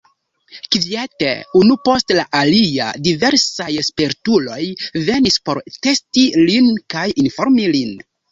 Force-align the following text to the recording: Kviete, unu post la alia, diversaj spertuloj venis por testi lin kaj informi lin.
Kviete, 0.75 1.27
unu 1.59 1.75
post 1.89 2.13
la 2.19 2.23
alia, 2.39 2.87
diversaj 3.09 3.69
spertuloj 3.89 4.59
venis 5.11 5.39
por 5.49 5.61
testi 5.89 6.27
lin 6.49 6.73
kaj 6.95 7.07
informi 7.27 7.69
lin. 7.77 7.93